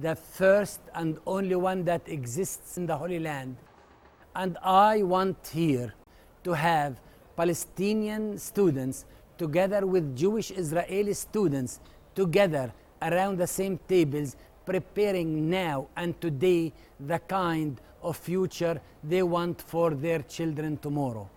the 0.00 0.16
first 0.16 0.80
and 0.96 1.20
only 1.28 1.54
one 1.54 1.84
that 1.84 2.08
exists 2.08 2.76
in 2.76 2.86
the 2.86 2.96
Holy 2.96 3.20
Land. 3.20 3.56
And 4.36 4.58
I 4.62 5.02
want 5.02 5.50
here 5.54 5.94
to 6.44 6.52
have 6.52 7.00
Palestinian 7.38 8.36
students 8.36 9.06
together 9.38 9.86
with 9.86 10.14
Jewish 10.14 10.50
Israeli 10.50 11.14
students 11.14 11.80
together 12.14 12.70
around 13.00 13.38
the 13.38 13.46
same 13.46 13.80
tables 13.88 14.36
preparing 14.66 15.48
now 15.48 15.86
and 15.96 16.20
today 16.20 16.74
the 17.00 17.18
kind 17.20 17.80
of 18.02 18.18
future 18.18 18.78
they 19.02 19.22
want 19.22 19.62
for 19.62 19.94
their 19.94 20.20
children 20.20 20.76
tomorrow. 20.76 21.30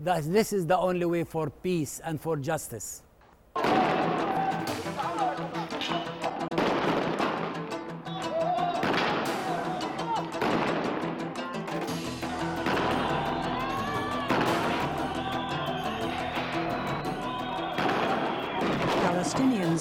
This 0.00 0.52
is 0.52 0.66
the 0.66 0.76
only 0.76 1.06
way 1.06 1.22
for 1.22 1.50
peace 1.50 2.00
and 2.02 2.20
for 2.20 2.36
justice. 2.36 3.02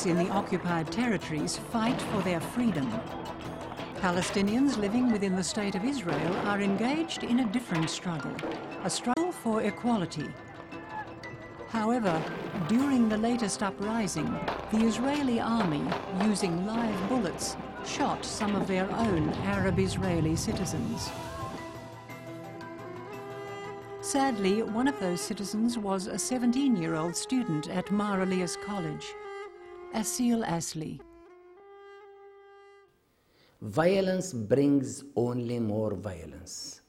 In 0.06 0.18
the 0.18 0.30
occupied 0.32 0.92
territories 0.92 1.56
fight 1.56 2.02
for 2.02 2.22
their 2.24 2.42
freedom. 2.42 2.92
Palestinians 4.02 4.78
living 4.78 5.10
within 5.10 5.34
the 5.38 5.44
State 5.44 5.76
of 5.76 5.86
Israel 5.86 6.36
are 6.46 6.60
engaged 6.60 7.24
in 7.24 7.40
a 7.40 7.46
different 7.54 7.90
struggle, 7.90 8.36
a 8.84 8.90
struggle 8.90 9.32
for 9.32 9.62
equality. 9.62 10.28
However, 11.70 12.22
during 12.68 13.08
the 13.08 13.18
latest 13.18 13.64
uprising, 13.64 14.30
the 14.74 14.86
Israeli 14.86 15.40
army, 15.40 15.86
using 16.22 16.66
live 16.66 17.08
bullets, 17.08 17.56
shot 17.86 18.26
some 18.26 18.56
of 18.56 18.68
their 18.68 18.92
own 18.92 19.30
Arab-Israeli 19.46 20.36
citizens. 20.36 21.10
Sadly, 24.02 24.64
one 24.64 24.90
of 24.90 25.00
those 25.00 25.22
citizens 25.22 25.78
was 25.78 26.08
a 26.08 26.16
17-year-old 26.16 27.16
student 27.16 27.70
at 27.70 27.90
Mar 27.90 28.22
Elias 28.22 28.58
College, 28.66 29.14
Asil 29.94 30.44
Asli. 30.44 31.00
Violence 33.62 34.34
brings 34.34 35.04
only 35.16 35.60
more 35.60 35.94
violence. 35.94 36.82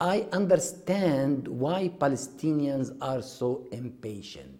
I 0.00 0.26
understand 0.32 1.46
why 1.46 1.90
Palestinians 1.96 2.90
are 3.00 3.22
so 3.22 3.68
impatient. 3.70 4.58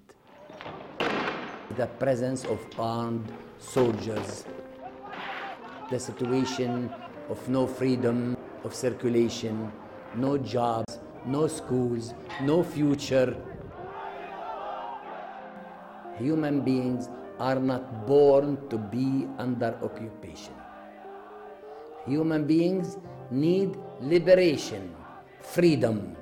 The 1.77 1.87
presence 1.99 2.45
of 2.45 2.61
armed 2.79 3.33
soldiers, 3.59 4.45
the 5.91 5.99
situation 5.99 6.91
of 7.29 7.49
no 7.49 7.67
freedom, 7.67 8.37
of 8.63 8.73
circulation, 8.73 9.73
no 10.15 10.39
jobs, 10.39 11.01
no 11.27 11.49
schools, 11.49 12.15
no 12.43 12.63
future. 12.63 13.37
Human 16.19 16.61
beings 16.63 17.09
are 17.39 17.61
not 17.61 18.07
born 18.07 18.69
to 18.69 18.79
be 18.79 19.27
under 19.39 19.79
occupation. 19.83 20.55
Human 22.07 22.45
beings 22.45 22.97
need 23.31 23.77
liberation, 24.01 24.95
freedom, 25.41 26.17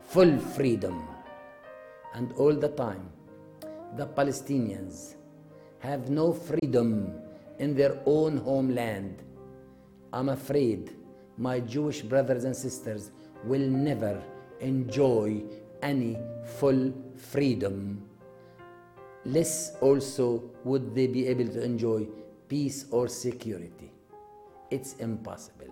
full 0.00 0.38
freedom. 0.38 1.06
And 2.14 2.32
all 2.32 2.54
the 2.54 2.68
time, 2.68 3.10
the 3.96 4.06
Palestinians 4.06 5.14
have 5.80 6.10
no 6.10 6.32
freedom 6.32 7.12
in 7.58 7.74
their 7.74 7.98
own 8.06 8.38
homeland. 8.38 9.22
I'm 10.12 10.30
afraid 10.30 10.96
my 11.38 11.60
Jewish 11.60 12.02
brothers 12.02 12.44
and 12.44 12.56
sisters 12.56 13.10
will 13.44 13.68
never 13.68 14.22
enjoy 14.60 15.42
any 15.82 16.18
full 16.58 16.92
freedom. 17.16 18.02
Less 19.26 19.72
also 19.80 20.44
would 20.62 20.94
they 20.94 21.08
be 21.08 21.26
able 21.26 21.48
to 21.48 21.60
enjoy 21.60 22.06
peace 22.48 22.86
or 22.92 23.08
security. 23.08 23.90
It's 24.70 24.94
impossible. 24.98 25.66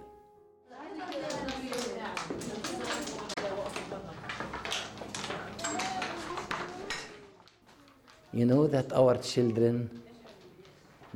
You 8.32 8.44
know 8.44 8.66
that 8.66 8.92
our 8.92 9.16
children, 9.18 10.02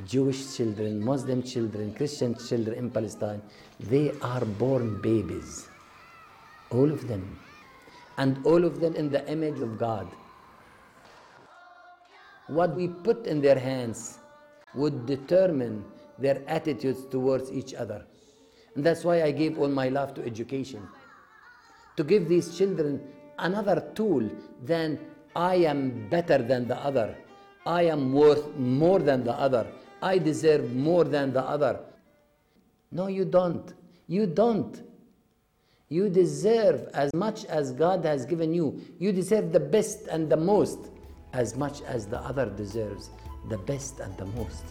Jewish 0.07 0.57
children, 0.57 1.05
Muslim 1.05 1.43
children, 1.43 1.93
Christian 1.93 2.37
children 2.37 2.79
in 2.79 2.89
Palestine, 2.89 3.43
they 3.81 4.13
are 4.23 4.45
born 4.45 5.01
babies. 5.03 5.67
All 6.71 6.93
of 6.93 7.09
them. 7.09 7.37
And 8.17 8.47
all 8.47 8.65
of 8.65 8.79
them 8.79 8.95
in 8.95 9.11
the 9.11 9.29
image 9.29 9.59
of 9.59 9.77
God. 9.77 10.07
What 12.49 12.75
we 12.75 12.89
put 12.89 13.27
in 13.27 13.41
their 13.41 13.59
hands 13.59 14.19
would 14.75 15.07
determine 15.07 15.85
their 16.19 16.43
attitudes 16.49 17.05
towards 17.07 17.53
each 17.53 17.75
other. 17.75 18.05
And 18.75 18.85
that's 18.85 19.05
why 19.05 19.23
I 19.23 19.31
gave 19.31 19.59
all 19.59 19.69
my 19.69 19.89
love 19.89 20.15
to 20.15 20.25
education. 20.25 20.87
To 21.97 22.05
give 22.05 22.29
these 22.29 22.57
children 22.57 23.01
another 23.39 23.93
tool 23.95 24.29
than 24.65 24.99
I 25.37 25.57
am 25.57 26.09
better 26.09 26.39
than 26.39 26.67
the 26.67 26.77
other. 26.77 27.17
I 27.67 27.83
am 27.83 28.13
worth 28.13 28.57
more 28.57 28.99
than 28.99 29.25
the 29.25 29.33
other. 29.33 29.67
I 30.01 30.19
deserve 30.19 30.75
more 30.75 31.05
than 31.05 31.33
the 31.33 31.43
other. 31.43 31.81
No, 32.91 33.09
you 33.09 33.25
don't. 33.25 33.75
You 34.07 34.27
don't. 34.27 34.83
You 35.91 36.09
deserve 36.09 36.89
as 36.95 37.13
much 37.15 37.45
as 37.47 37.73
God 37.73 38.05
has 38.05 38.25
given 38.25 38.55
you. 38.55 38.81
You 38.99 39.13
deserve 39.13 39.53
the 39.53 39.61
best 39.61 40.07
and 40.07 40.31
the 40.31 40.37
most 40.37 40.91
as 41.33 41.57
much 41.57 41.83
as 41.83 42.07
the 42.07 42.19
other 42.21 42.47
deserves 42.47 43.11
the 43.49 43.59
best 43.59 44.01
and 44.01 44.17
the 44.17 44.27
most. 44.27 44.65